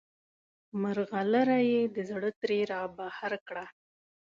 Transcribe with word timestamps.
مرغلره 0.81 1.59
یې 1.71 1.81
د 1.95 1.97
زړه 2.09 2.29
ترې 2.41 2.59
رابهر 2.71 3.33
کړه. 3.47 3.65